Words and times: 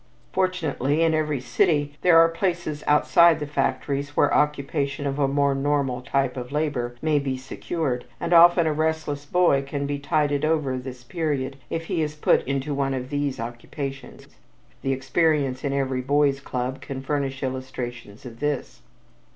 Fortunately, 0.31 1.03
in 1.03 1.13
every 1.13 1.39
city 1.39 1.95
there 2.01 2.17
are 2.17 2.27
places 2.27 2.83
outside 2.87 3.39
of 3.39 3.51
factories 3.51 4.17
where 4.17 4.33
occupation 4.33 5.05
of 5.05 5.19
a 5.19 5.27
more 5.27 5.53
normal 5.53 6.01
type 6.01 6.35
of 6.35 6.51
labor 6.51 6.95
may 7.03 7.19
be 7.19 7.37
secured, 7.37 8.05
and 8.19 8.33
often 8.33 8.65
a 8.65 8.73
restless 8.73 9.27
boy 9.27 9.61
can 9.61 9.85
be 9.85 9.99
tided 9.99 10.43
over 10.43 10.75
this 10.79 11.03
period 11.03 11.55
if 11.69 11.85
he 11.85 12.01
is 12.01 12.15
put 12.15 12.43
into 12.47 12.73
one 12.73 12.95
of 12.95 13.11
these 13.11 13.39
occupations. 13.39 14.25
The 14.81 14.91
experience 14.91 15.63
in 15.63 15.71
every 15.71 16.01
boys' 16.01 16.39
club 16.39 16.81
can 16.81 17.03
furnish 17.03 17.43
illustrations 17.43 18.25
of 18.25 18.39
this. 18.39 18.81